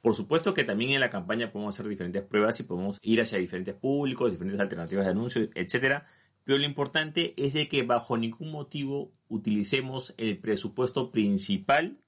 Por 0.06 0.14
supuesto 0.14 0.54
que 0.54 0.62
también 0.62 0.92
en 0.92 1.00
la 1.00 1.10
campaña 1.10 1.50
podemos 1.50 1.74
hacer 1.74 1.88
diferentes 1.88 2.22
pruebas 2.22 2.60
y 2.60 2.62
podemos 2.62 3.00
ir 3.02 3.20
hacia 3.20 3.38
diferentes 3.38 3.74
públicos, 3.74 4.30
diferentes 4.30 4.60
alternativas 4.60 5.04
de 5.04 5.10
anuncio, 5.10 5.48
etcétera. 5.52 6.06
Pero 6.44 6.58
lo 6.58 6.64
importante 6.64 7.34
es 7.36 7.54
de 7.54 7.66
que 7.66 7.82
bajo 7.82 8.16
ningún 8.16 8.52
motivo 8.52 9.10
utilicemos 9.26 10.14
el 10.16 10.38
presupuesto 10.38 11.10
principal 11.10 11.98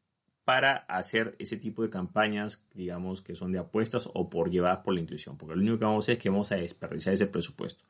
para 0.45 0.77
hacer 0.77 1.35
ese 1.41 1.57
tipo 1.57 1.83
de 1.83 1.91
campañas, 1.91 2.65
digamos, 2.73 3.21
que 3.21 3.35
son 3.35 3.51
de 3.51 3.59
apuestas 3.59 4.09
o 4.15 4.31
por 4.31 4.49
llevadas 4.49 4.79
por 4.85 4.95
la 4.95 5.01
intuición, 5.01 5.37
porque 5.37 5.57
lo 5.57 5.63
único 5.63 5.81
que 5.81 5.85
vamos 5.85 6.05
a 6.05 6.05
hacer 6.05 6.19
es 6.19 6.23
que 6.23 6.31
vamos 6.31 6.53
a 6.53 6.55
desperdiciar 6.55 7.15
ese 7.17 7.27
presupuesto. 7.27 7.83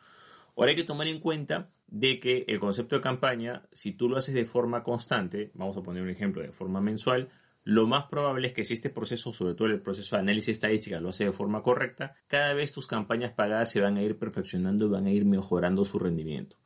Ahora 0.57 0.71
hay 0.71 0.77
que 0.77 0.85
tomar 0.85 1.07
en 1.07 1.21
cuenta 1.21 1.69
de 1.87 2.19
que 2.19 2.47
el 2.49 2.61
concepto 2.61 2.97
de 2.97 3.03
campaña, 3.03 3.69
si 3.73 3.93
tú 3.93 4.09
lo 4.09 4.17
haces 4.17 4.35
de 4.35 4.47
forma 4.47 4.83
constante, 4.83 5.51
vamos 5.53 5.77
a 5.77 5.83
poner 5.83 6.03
un 6.03 6.09
ejemplo 6.09 6.41
de 6.41 6.51
forma 6.51 6.81
mensual, 6.81 7.29
lo 7.69 7.87
más 7.87 8.07
probable 8.07 8.47
es 8.47 8.55
que 8.55 8.65
si 8.65 8.73
este 8.73 8.89
proceso, 8.89 9.31
sobre 9.35 9.55
todo 9.55 9.69
el 9.69 9.83
proceso 9.83 10.17
de 10.17 10.23
análisis 10.23 10.55
estadística, 10.55 11.01
lo 11.01 11.11
hace 11.11 11.27
de 11.27 11.33
forma 11.33 11.63
correcta, 11.63 12.15
cada 12.27 12.55
vez 12.55 12.73
tus 12.73 12.87
campañas 12.87 13.33
pagadas 13.33 13.71
se 13.71 13.83
van 13.83 13.99
a 13.99 14.03
ir 14.03 14.17
perfeccionando 14.19 14.87
y 14.87 14.89
van 14.89 15.05
a 15.05 15.11
ir 15.11 15.27
mejorando 15.27 15.85
su 15.85 15.99
rendimiento. 15.99 16.57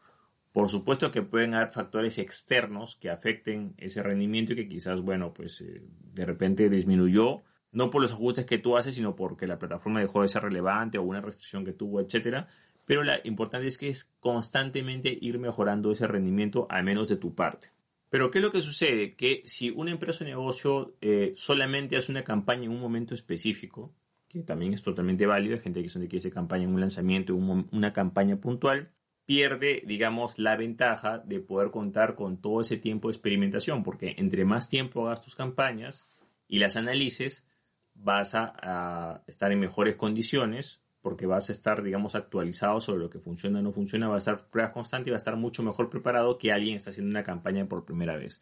Por 0.52 0.70
supuesto 0.70 1.10
que 1.10 1.22
pueden 1.22 1.54
haber 1.54 1.70
factores 1.70 2.18
externos 2.18 2.94
que 2.94 3.10
afecten 3.10 3.74
ese 3.78 4.00
rendimiento 4.00 4.52
y 4.52 4.56
que 4.56 4.68
quizás, 4.68 5.00
bueno, 5.00 5.34
pues 5.34 5.60
eh, 5.62 5.82
de 6.14 6.24
repente 6.24 6.70
disminuyó, 6.70 7.42
no 7.72 7.90
por 7.90 8.00
los 8.00 8.12
ajustes 8.12 8.46
que 8.46 8.58
tú 8.58 8.76
haces, 8.76 8.94
sino 8.94 9.16
porque 9.16 9.48
la 9.48 9.58
plataforma 9.58 9.98
dejó 9.98 10.22
de 10.22 10.28
ser 10.28 10.44
relevante 10.44 10.98
o 10.98 11.02
una 11.02 11.20
restricción 11.20 11.64
que 11.64 11.72
tuvo, 11.72 12.00
etcétera. 12.00 12.46
Pero 12.86 13.02
lo 13.02 13.10
importante 13.24 13.66
es 13.66 13.76
que 13.76 13.88
es 13.88 14.12
constantemente 14.20 15.18
ir 15.20 15.40
mejorando 15.40 15.90
ese 15.90 16.06
rendimiento, 16.06 16.68
al 16.70 16.84
menos 16.84 17.08
de 17.08 17.16
tu 17.16 17.34
parte. 17.34 17.72
Pero 18.12 18.30
¿qué 18.30 18.40
es 18.40 18.44
lo 18.44 18.52
que 18.52 18.60
sucede? 18.60 19.14
Que 19.14 19.40
si 19.46 19.70
una 19.70 19.90
empresa 19.90 20.22
o 20.22 20.26
negocio 20.26 20.98
eh, 21.00 21.32
solamente 21.34 21.96
hace 21.96 22.12
una 22.12 22.22
campaña 22.22 22.64
en 22.64 22.72
un 22.72 22.78
momento 22.78 23.14
específico, 23.14 23.94
que 24.28 24.42
también 24.42 24.74
es 24.74 24.82
totalmente 24.82 25.24
válido, 25.24 25.54
hay 25.54 25.62
gente 25.62 25.82
que 25.82 25.88
son 25.88 26.06
de 26.06 26.14
hace 26.18 26.30
campaña 26.30 26.64
en 26.64 26.74
un 26.74 26.80
lanzamiento, 26.80 27.34
una 27.34 27.94
campaña 27.94 28.36
puntual, 28.36 28.92
pierde, 29.24 29.82
digamos, 29.86 30.38
la 30.38 30.56
ventaja 30.56 31.20
de 31.20 31.40
poder 31.40 31.70
contar 31.70 32.14
con 32.14 32.36
todo 32.42 32.60
ese 32.60 32.76
tiempo 32.76 33.08
de 33.08 33.12
experimentación, 33.12 33.82
porque 33.82 34.14
entre 34.18 34.44
más 34.44 34.68
tiempo 34.68 35.06
hagas 35.06 35.22
tus 35.22 35.34
campañas 35.34 36.06
y 36.48 36.58
las 36.58 36.76
analices, 36.76 37.48
vas 37.94 38.34
a, 38.34 39.24
estar 39.26 39.52
en 39.52 39.60
mejores 39.60 39.96
condiciones, 39.96 40.81
porque 41.02 41.26
vas 41.26 41.48
a 41.48 41.52
estar, 41.52 41.82
digamos, 41.82 42.14
actualizado 42.14 42.80
sobre 42.80 43.00
lo 43.00 43.10
que 43.10 43.18
funciona 43.18 43.58
o 43.58 43.62
no 43.62 43.72
funciona, 43.72 44.08
va 44.08 44.14
a 44.14 44.18
estar 44.18 44.48
prueba 44.48 44.72
constante 44.72 45.10
y 45.10 45.12
va 45.12 45.16
a 45.16 45.18
estar 45.18 45.36
mucho 45.36 45.62
mejor 45.62 45.90
preparado 45.90 46.38
que 46.38 46.52
alguien 46.52 46.74
que 46.74 46.78
está 46.78 46.90
haciendo 46.90 47.10
una 47.10 47.24
campaña 47.24 47.66
por 47.66 47.84
primera 47.84 48.16
vez. 48.16 48.40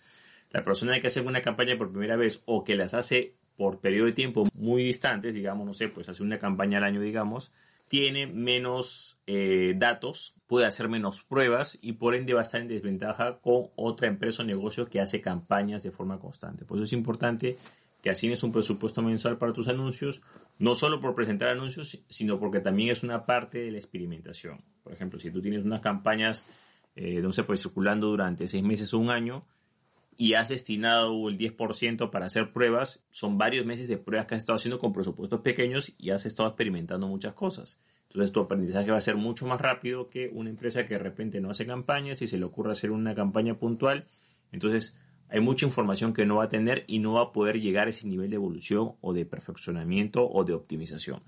La 0.51 0.63
persona 0.63 1.01
que 1.01 1.07
hace 1.07 1.21
una 1.21 1.43
campaña 1.43 1.79
por 1.79 1.91
primera 1.91 2.17
vez 2.17 2.43
o 2.45 2.63
que 2.63 2.77
las 2.77 2.95
hace 2.95 3.35
por 3.57 3.81
periodo 3.81 4.07
de 4.07 4.13
tiempo 4.13 4.47
muy 4.55 4.85
distantes, 4.85 5.35
digamos, 5.35 5.67
no 5.67 5.75
sé, 5.75 5.89
pues 5.89 6.09
hace 6.09 6.23
una 6.23 6.39
campaña 6.39 6.79
al 6.79 6.85
año, 6.85 7.01
digamos, 7.01 7.53
tiene 7.89 8.27
menos 8.29 9.19
eh, 9.27 9.75
datos, 9.77 10.37
puede 10.47 10.65
hacer 10.65 10.89
menos 10.89 11.23
pruebas 11.23 11.77
y 11.83 11.95
por 11.95 12.15
ende 12.15 12.35
va 12.35 12.41
a 12.41 12.43
estar 12.45 12.61
en 12.61 12.69
desventaja 12.69 13.41
con 13.41 13.71
otra 13.75 14.07
empresa 14.07 14.43
o 14.43 14.47
negocio 14.47 14.89
que 14.89 15.01
hace 15.01 15.21
campañas 15.21 15.83
de 15.83 15.91
forma 15.91 16.21
constante. 16.21 16.65
Por 16.65 16.77
eso 16.77 16.85
es 16.85 16.93
importante 16.93 17.59
que 18.03 18.11
asignes 18.11 18.43
un 18.43 18.53
presupuesto 18.53 19.03
mensual 19.03 19.39
para 19.39 19.53
tus 19.53 19.69
anuncios, 19.69 20.23
no 20.59 20.75
solo 20.75 21.01
por 21.01 21.15
presentar 21.15 21.49
anuncios, 21.49 22.03
sino 22.09 22.39
porque 22.39 22.61
también 22.61 22.91
es 22.91 23.03
una 23.03 23.27
parte 23.27 23.59
de 23.59 23.71
la 23.71 23.79
experimentación. 23.79 24.63
Por 24.83 24.93
ejemplo, 24.93 25.19
si 25.19 25.31
tú 25.31 25.41
tienes 25.43 25.65
unas 25.65 25.81
campañas, 25.81 26.47
eh, 26.97 27.21
no 27.21 27.33
se 27.33 27.45
puede 27.45 27.59
circulando 27.59 28.09
durante 28.09 28.49
seis 28.49 28.63
meses 28.63 28.93
o 28.95 28.99
un 28.99 29.11
año, 29.11 29.45
y 30.17 30.35
has 30.35 30.51
destinado 30.51 31.31
el 31.31 31.39
10% 31.39 32.11
para 32.11 32.27
hacer 32.27 32.53
pruebas, 32.53 33.03
son 33.11 33.39
varios 33.39 33.65
meses 33.65 33.89
de 33.89 33.97
pruebas 33.97 34.27
que 34.27 34.35
has 34.35 34.43
estado 34.43 34.57
haciendo 34.57 34.79
con 34.79 34.93
presupuestos 34.93 35.41
pequeños 35.41 35.95
y 35.97 36.11
has 36.11 36.27
estado 36.27 36.47
experimentando 36.47 37.09
muchas 37.09 37.33
cosas. 37.33 37.81
Entonces 38.03 38.33
tu 38.33 38.41
aprendizaje 38.41 38.91
va 38.91 38.99
a 38.99 39.01
ser 39.01 39.17
mucho 39.17 39.47
más 39.47 39.59
rápido 39.61 40.11
que 40.11 40.29
una 40.35 40.51
empresa 40.51 40.85
que 40.85 40.95
de 40.95 40.99
repente 40.99 41.41
no 41.41 41.49
hace 41.49 41.65
campañas 41.65 42.21
y 42.21 42.27
se 42.27 42.39
le 42.39 42.45
ocurre 42.45 42.73
hacer 42.73 42.91
una 42.91 43.15
campaña 43.15 43.59
puntual. 43.59 44.09
Entonces 44.53 44.95
hay 45.31 45.41
mucha 45.41 45.67
información 45.67 46.13
que 46.13 46.27
no 46.27 46.37
va 46.37 46.45
a 46.45 46.49
tener 46.49 46.85
y 46.87 46.99
no 46.99 47.15
va 47.15 47.23
a 47.23 47.33
poder 47.33 47.61
llegar 47.61 47.87
a 47.87 47.91
ese 47.91 48.07
nivel 48.07 48.31
de 48.31 48.37
evolución 48.37 48.93
o 49.01 49.13
de 49.13 49.27
perfeccionamiento 49.27 50.29
o 50.29 50.45
de 50.45 50.55
optimización. 50.55 51.23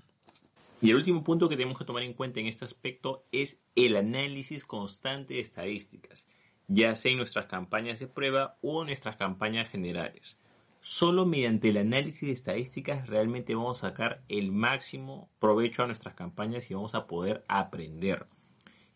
Y 0.81 0.89
el 0.89 0.97
último 0.97 1.23
punto 1.23 1.47
que 1.47 1.55
tenemos 1.55 1.77
que 1.77 1.85
tomar 1.85 2.03
en 2.03 2.13
cuenta 2.13 2.39
en 2.39 2.47
este 2.47 2.65
aspecto 2.65 3.25
es 3.31 3.61
el 3.75 3.95
análisis 3.95 4.65
constante 4.65 5.35
de 5.35 5.39
estadísticas 5.39 6.27
ya 6.67 6.95
sea 6.95 7.11
en 7.11 7.17
nuestras 7.17 7.45
campañas 7.45 7.99
de 7.99 8.07
prueba 8.07 8.57
o 8.61 8.81
en 8.81 8.87
nuestras 8.87 9.15
campañas 9.15 9.69
generales. 9.69 10.39
Solo 10.79 11.25
mediante 11.25 11.69
el 11.69 11.77
análisis 11.77 12.27
de 12.27 12.33
estadísticas 12.33 13.07
realmente 13.07 13.55
vamos 13.55 13.83
a 13.83 13.89
sacar 13.89 14.23
el 14.27 14.51
máximo 14.51 15.29
provecho 15.39 15.83
a 15.83 15.87
nuestras 15.87 16.13
campañas 16.13 16.69
y 16.69 16.73
vamos 16.73 16.95
a 16.95 17.07
poder 17.07 17.43
aprender. 17.47 18.25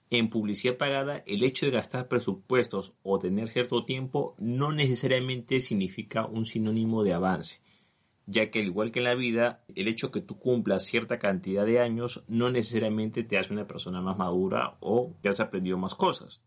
En 0.10 0.30
publicidad 0.30 0.78
pagada, 0.78 1.24
el 1.28 1.44
hecho 1.44 1.66
de 1.66 1.74
gastar 1.74 2.08
presupuestos 2.08 2.94
o 3.04 3.20
tener 3.20 3.50
cierto 3.50 3.84
tiempo 3.84 4.36
no 4.38 4.72
necesariamente 4.72 5.60
significa 5.60 6.26
un 6.26 6.46
sinónimo 6.46 7.04
de 7.04 7.14
avance, 7.14 7.62
ya 8.26 8.50
que 8.50 8.60
al 8.60 8.68
igual 8.68 8.92
que 8.92 9.00
en 9.00 9.06
la 9.06 9.16
vida, 9.16 9.66
el 9.76 9.90
hecho 9.90 10.10
que 10.10 10.22
tú 10.22 10.40
cumplas 10.40 10.86
cierta 10.86 11.20
cantidad 11.20 11.66
de 11.66 11.82
años 11.82 12.24
no 12.30 12.50
necesariamente 12.50 13.24
te 13.24 13.38
hace 13.38 13.52
una 13.52 13.68
persona 13.68 14.00
más 14.00 14.18
madura 14.18 14.78
o 14.80 15.14
te 15.22 15.28
has 15.28 15.42
aprendido 15.42 15.78
más 15.78 15.94
cosas. 15.94 16.42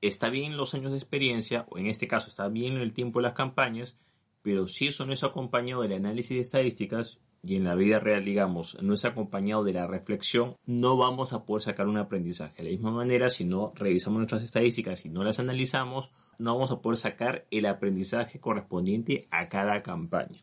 Está 0.00 0.28
bien 0.28 0.56
los 0.56 0.74
años 0.74 0.90
de 0.90 0.98
experiencia, 0.98 1.66
o 1.70 1.78
en 1.78 1.86
este 1.86 2.08
caso 2.08 2.28
está 2.28 2.48
bien 2.48 2.76
el 2.78 2.94
tiempo 2.94 3.20
de 3.20 3.24
las 3.24 3.34
campañas, 3.34 3.96
pero 4.42 4.66
si 4.66 4.88
eso 4.88 5.06
no 5.06 5.12
es 5.12 5.22
acompañado 5.22 5.82
del 5.82 5.92
análisis 5.92 6.36
de 6.36 6.42
estadísticas, 6.42 7.20
y 7.46 7.56
en 7.56 7.64
la 7.64 7.74
vida 7.74 8.00
real, 8.00 8.24
digamos, 8.24 8.80
no 8.82 8.94
es 8.94 9.04
acompañado 9.04 9.64
de 9.64 9.74
la 9.74 9.86
reflexión, 9.86 10.56
no 10.66 10.96
vamos 10.96 11.32
a 11.32 11.44
poder 11.44 11.62
sacar 11.62 11.88
un 11.88 11.98
aprendizaje. 11.98 12.62
De 12.62 12.64
la 12.64 12.70
misma 12.70 12.90
manera, 12.90 13.30
si 13.30 13.44
no 13.44 13.72
revisamos 13.74 14.18
nuestras 14.18 14.42
estadísticas 14.42 15.04
y 15.04 15.10
no 15.10 15.24
las 15.24 15.40
analizamos, 15.40 16.10
no 16.38 16.54
vamos 16.54 16.70
a 16.70 16.80
poder 16.80 16.96
sacar 16.96 17.46
el 17.50 17.66
aprendizaje 17.66 18.40
correspondiente 18.40 19.28
a 19.30 19.48
cada 19.48 19.82
campaña. 19.82 20.42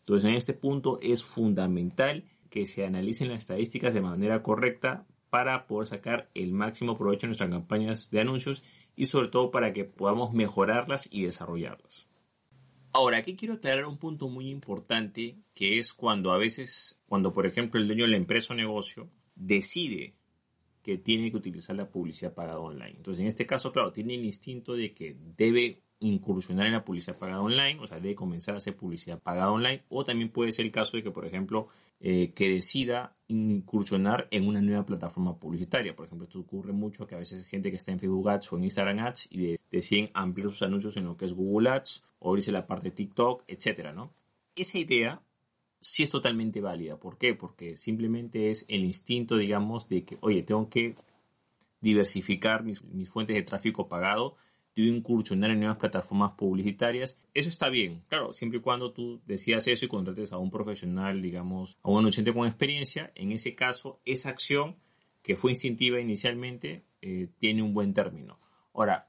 Entonces, 0.00 0.28
en 0.28 0.36
este 0.36 0.52
punto 0.52 0.98
es 1.02 1.24
fundamental 1.24 2.24
que 2.50 2.66
se 2.66 2.84
analicen 2.84 3.28
las 3.28 3.38
estadísticas 3.38 3.94
de 3.94 4.02
manera 4.02 4.42
correcta 4.42 5.06
para 5.30 5.66
poder 5.66 5.88
sacar 5.88 6.30
el 6.34 6.52
máximo 6.52 6.96
provecho 6.96 7.22
de 7.22 7.28
nuestras 7.28 7.50
campañas 7.50 8.10
de 8.10 8.20
anuncios 8.20 8.62
y 8.94 9.06
sobre 9.06 9.28
todo 9.28 9.50
para 9.50 9.72
que 9.72 9.84
podamos 9.84 10.32
mejorarlas 10.32 11.08
y 11.10 11.24
desarrollarlas. 11.24 12.08
Ahora, 12.96 13.18
aquí 13.18 13.34
quiero 13.34 13.54
aclarar 13.54 13.86
un 13.86 13.98
punto 13.98 14.28
muy 14.28 14.48
importante 14.48 15.36
que 15.52 15.80
es 15.80 15.92
cuando 15.92 16.30
a 16.30 16.38
veces, 16.38 17.02
cuando 17.06 17.32
por 17.32 17.44
ejemplo 17.44 17.80
el 17.80 17.88
dueño 17.88 18.04
de 18.04 18.12
la 18.12 18.16
empresa 18.16 18.52
o 18.52 18.56
negocio 18.56 19.10
decide 19.34 20.14
que 20.80 20.96
tiene 20.96 21.32
que 21.32 21.36
utilizar 21.36 21.74
la 21.74 21.90
publicidad 21.90 22.34
pagada 22.34 22.60
online. 22.60 22.94
Entonces, 22.96 23.20
en 23.20 23.26
este 23.26 23.46
caso, 23.46 23.72
claro, 23.72 23.92
tiene 23.92 24.14
el 24.14 24.24
instinto 24.24 24.76
de 24.76 24.94
que 24.94 25.16
debe 25.36 25.82
incursionar 26.04 26.66
en 26.66 26.72
la 26.72 26.84
publicidad 26.84 27.16
pagada 27.16 27.40
online, 27.40 27.78
o 27.80 27.86
sea, 27.86 27.98
debe 27.98 28.14
comenzar 28.14 28.54
a 28.54 28.58
hacer 28.58 28.76
publicidad 28.76 29.20
pagada 29.20 29.50
online, 29.50 29.82
o 29.88 30.04
también 30.04 30.30
puede 30.30 30.52
ser 30.52 30.66
el 30.66 30.72
caso 30.72 30.96
de 30.96 31.02
que, 31.02 31.10
por 31.10 31.26
ejemplo, 31.26 31.68
eh, 32.00 32.32
que 32.34 32.50
decida 32.50 33.16
incursionar 33.28 34.28
en 34.30 34.46
una 34.46 34.60
nueva 34.60 34.84
plataforma 34.84 35.38
publicitaria. 35.38 35.96
Por 35.96 36.06
ejemplo, 36.06 36.26
esto 36.26 36.40
ocurre 36.40 36.72
mucho 36.72 37.06
que 37.06 37.14
a 37.14 37.18
veces 37.18 37.40
hay 37.40 37.46
gente 37.46 37.70
que 37.70 37.78
está 37.78 37.90
en 37.92 37.98
Facebook 37.98 38.28
Ads 38.28 38.52
o 38.52 38.58
en 38.58 38.64
Instagram 38.64 38.98
Ads 38.98 39.28
y 39.30 39.56
deciden 39.70 40.10
ampliar 40.12 40.50
sus 40.50 40.62
anuncios 40.62 40.96
en 40.98 41.06
lo 41.06 41.16
que 41.16 41.24
es 41.24 41.32
Google 41.32 41.70
Ads 41.70 42.02
o 42.18 42.28
abrirse 42.28 42.52
la 42.52 42.66
parte 42.66 42.90
de 42.90 42.96
TikTok, 42.96 43.44
etcétera, 43.48 43.94
¿no? 43.94 44.12
Esa 44.54 44.78
idea 44.78 45.22
sí 45.80 46.02
es 46.02 46.10
totalmente 46.10 46.60
válida. 46.60 46.98
¿Por 46.98 47.16
qué? 47.16 47.34
Porque 47.34 47.76
simplemente 47.76 48.50
es 48.50 48.66
el 48.68 48.84
instinto, 48.84 49.38
digamos, 49.38 49.88
de 49.88 50.04
que, 50.04 50.18
oye, 50.20 50.42
tengo 50.42 50.68
que 50.68 50.96
diversificar 51.80 52.62
mis 52.62 52.82
fuentes 53.08 53.36
de 53.36 53.42
tráfico 53.42 53.88
pagado 53.88 54.36
de 54.74 54.82
incursionar 54.82 55.50
en 55.50 55.60
nuevas 55.60 55.78
plataformas 55.78 56.32
publicitarias. 56.32 57.18
Eso 57.32 57.48
está 57.48 57.68
bien, 57.68 58.02
claro, 58.08 58.32
siempre 58.32 58.58
y 58.58 58.62
cuando 58.62 58.92
tú 58.92 59.20
decidas 59.26 59.66
eso 59.68 59.84
y 59.84 59.88
contrates 59.88 60.32
a 60.32 60.38
un 60.38 60.50
profesional, 60.50 61.22
digamos, 61.22 61.78
a 61.82 61.90
un 61.90 61.98
anunciante 62.00 62.32
con 62.32 62.46
experiencia. 62.46 63.12
En 63.14 63.32
ese 63.32 63.54
caso, 63.54 64.00
esa 64.04 64.30
acción 64.30 64.76
que 65.22 65.36
fue 65.36 65.52
instintiva 65.52 66.00
inicialmente 66.00 66.84
eh, 67.00 67.28
tiene 67.38 67.62
un 67.62 67.72
buen 67.72 67.94
término. 67.94 68.38
Ahora, 68.72 69.08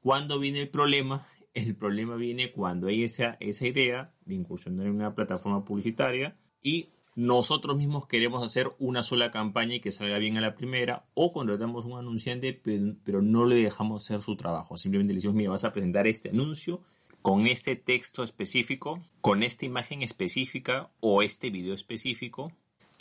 ¿cuándo 0.00 0.38
viene 0.38 0.62
el 0.62 0.68
problema? 0.68 1.26
El 1.52 1.74
problema 1.74 2.14
viene 2.14 2.52
cuando 2.52 2.86
hay 2.86 3.02
esa, 3.02 3.36
esa 3.40 3.66
idea 3.66 4.14
de 4.24 4.36
incursionar 4.36 4.86
en 4.86 4.94
una 4.94 5.16
plataforma 5.16 5.64
publicitaria 5.64 6.36
y 6.62 6.90
nosotros 7.14 7.76
mismos 7.76 8.06
queremos 8.06 8.44
hacer 8.44 8.72
una 8.78 9.02
sola 9.02 9.30
campaña 9.30 9.74
y 9.74 9.80
que 9.80 9.92
salga 9.92 10.18
bien 10.18 10.36
a 10.36 10.40
la 10.40 10.54
primera, 10.54 11.04
o 11.14 11.32
contratamos 11.32 11.84
un 11.84 11.98
anunciante, 11.98 12.52
pero, 12.52 13.22
no 13.22 13.44
le 13.44 13.56
dejamos 13.56 14.04
hacer 14.04 14.22
su 14.22 14.36
trabajo. 14.36 14.78
Simplemente 14.78 15.12
le 15.12 15.16
decimos, 15.16 15.36
mira, 15.36 15.50
vas 15.50 15.64
a 15.64 15.72
presentar 15.72 16.06
este 16.06 16.30
anuncio 16.30 16.82
con 17.22 17.46
este 17.46 17.76
texto 17.76 18.22
específico, 18.22 19.02
con 19.20 19.42
esta 19.42 19.66
imagen 19.66 20.02
específica 20.02 20.90
o 21.00 21.22
este 21.22 21.50
video 21.50 21.74
específico 21.74 22.52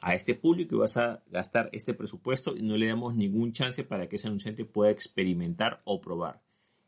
a 0.02 0.16
este 0.16 0.34
público 0.36 0.76
y 0.76 0.80
vas 0.80 0.98
a 0.98 1.22
gastar 1.30 1.70
este 1.74 1.94
presupuesto 1.94 2.56
y 2.56 2.62
no 2.62 2.78
le 2.78 2.88
damos 2.88 3.16
ningún 3.16 3.52
chance 3.52 3.84
para 3.84 4.08
que 4.08 4.16
ese 4.16 4.28
anunciante 4.28 4.66
pueda 4.66 4.92
experimentar 4.92 5.82
o 5.86 6.02
probar. 6.02 6.42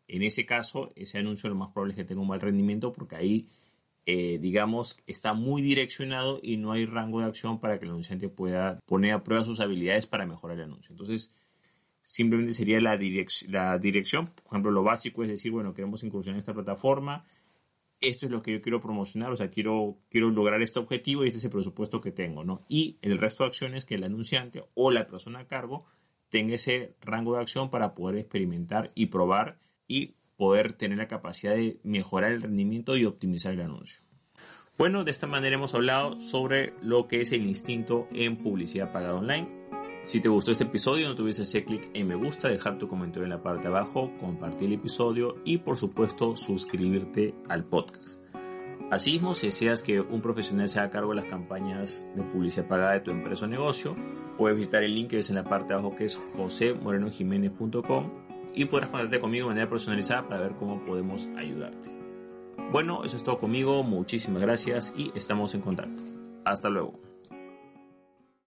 En 0.07 0.23
ese 0.23 0.45
caso, 0.45 0.91
ese 0.95 1.19
anuncio 1.19 1.49
lo 1.49 1.55
más 1.55 1.69
probable 1.71 1.93
es 1.93 1.97
que 1.97 2.03
tenga 2.03 2.21
un 2.21 2.27
mal 2.27 2.41
rendimiento 2.41 2.91
porque 2.91 3.15
ahí 3.15 3.47
eh, 4.05 4.39
digamos, 4.39 4.97
está 5.05 5.33
muy 5.33 5.61
direccionado 5.61 6.39
y 6.41 6.57
no 6.57 6.71
hay 6.71 6.85
rango 6.85 7.19
de 7.19 7.27
acción 7.27 7.59
para 7.59 7.77
que 7.77 7.85
el 7.85 7.91
anunciante 7.91 8.29
pueda 8.29 8.79
poner 8.85 9.13
a 9.13 9.23
prueba 9.23 9.43
sus 9.43 9.59
habilidades 9.59 10.07
para 10.07 10.25
mejorar 10.25 10.57
el 10.57 10.63
anuncio. 10.63 10.91
Entonces, 10.91 11.35
simplemente 12.01 12.53
sería 12.53 12.81
la, 12.81 12.97
la 13.47 13.77
dirección. 13.77 14.27
Por 14.27 14.47
ejemplo, 14.47 14.71
lo 14.71 14.83
básico 14.83 15.23
es 15.23 15.29
decir, 15.29 15.51
bueno, 15.51 15.73
queremos 15.73 16.03
incursionar 16.03 16.37
en 16.37 16.39
esta 16.39 16.53
plataforma, 16.53 17.25
esto 17.99 18.25
es 18.25 18.31
lo 18.31 18.41
que 18.41 18.53
yo 18.53 18.61
quiero 18.61 18.81
promocionar, 18.81 19.31
o 19.31 19.37
sea, 19.37 19.51
quiero, 19.51 19.99
quiero 20.09 20.31
lograr 20.31 20.61
este 20.63 20.79
objetivo 20.79 21.23
y 21.23 21.27
este 21.27 21.37
es 21.37 21.45
el 21.45 21.51
presupuesto 21.51 22.01
que 22.01 22.11
tengo, 22.11 22.43
¿no? 22.43 22.65
Y 22.67 22.97
el 23.03 23.19
resto 23.19 23.43
de 23.43 23.49
acciones 23.49 23.85
que 23.85 23.95
el 23.95 24.03
anunciante 24.03 24.63
o 24.73 24.89
la 24.89 25.07
persona 25.07 25.39
a 25.39 25.47
cargo 25.47 25.85
tenga 26.29 26.55
ese 26.55 26.95
rango 27.01 27.35
de 27.35 27.41
acción 27.41 27.69
para 27.69 27.93
poder 27.93 28.17
experimentar 28.17 28.91
y 28.95 29.07
probar 29.07 29.59
y 29.87 30.15
poder 30.41 30.73
tener 30.73 30.97
la 30.97 31.07
capacidad 31.07 31.53
de 31.53 31.77
mejorar 31.83 32.31
el 32.31 32.41
rendimiento 32.41 32.97
y 32.97 33.05
optimizar 33.05 33.53
el 33.53 33.61
anuncio. 33.61 34.01
Bueno, 34.75 35.03
de 35.03 35.11
esta 35.11 35.27
manera 35.27 35.53
hemos 35.53 35.75
hablado 35.75 36.19
sobre 36.19 36.73
lo 36.81 37.07
que 37.07 37.21
es 37.21 37.31
el 37.31 37.45
instinto 37.45 38.07
en 38.11 38.37
publicidad 38.37 38.91
pagada 38.91 39.13
online. 39.13 39.47
Si 40.03 40.19
te 40.19 40.29
gustó 40.29 40.49
este 40.49 40.63
episodio, 40.63 41.07
no 41.07 41.13
te 41.13 41.21
olvides 41.21 41.41
hacer 41.41 41.65
clic 41.65 41.91
en 41.93 42.07
me 42.07 42.15
gusta, 42.15 42.47
dejar 42.47 42.79
tu 42.79 42.87
comentario 42.87 43.25
en 43.25 43.29
la 43.29 43.43
parte 43.43 43.67
de 43.67 43.75
abajo, 43.75 44.17
compartir 44.19 44.69
el 44.69 44.79
episodio 44.79 45.35
y 45.45 45.59
por 45.59 45.77
supuesto 45.77 46.35
suscribirte 46.35 47.35
al 47.47 47.65
podcast. 47.65 48.19
Asimismo, 48.89 49.35
si 49.35 49.45
deseas 49.45 49.83
que 49.83 50.01
un 50.01 50.21
profesional 50.21 50.67
se 50.69 50.79
haga 50.79 50.89
cargo 50.89 51.11
de 51.11 51.17
las 51.17 51.29
campañas 51.29 52.07
de 52.15 52.23
publicidad 52.23 52.67
pagada 52.67 52.93
de 52.93 53.01
tu 53.01 53.11
empresa 53.11 53.45
o 53.45 53.47
negocio, 53.47 53.95
puedes 54.39 54.57
visitar 54.57 54.83
el 54.83 54.95
link 54.95 55.11
que 55.11 55.17
ves 55.17 55.29
en 55.29 55.35
la 55.35 55.43
parte 55.43 55.67
de 55.67 55.73
abajo 55.75 55.95
que 55.95 56.05
es 56.05 56.19
josemorenojiménez.com 56.35 58.30
y 58.53 58.65
podrás 58.65 58.89
contactarte 58.89 59.19
conmigo 59.19 59.47
de 59.47 59.55
manera 59.55 59.69
personalizada 59.69 60.27
para 60.27 60.41
ver 60.41 60.53
cómo 60.53 60.83
podemos 60.85 61.27
ayudarte. 61.37 61.89
Bueno, 62.71 63.03
eso 63.03 63.17
es 63.17 63.23
todo 63.23 63.37
conmigo, 63.37 63.83
muchísimas 63.83 64.41
gracias 64.41 64.93
y 64.95 65.11
estamos 65.15 65.53
en 65.55 65.61
contacto. 65.61 66.01
Hasta 66.45 66.69
luego. 66.69 67.10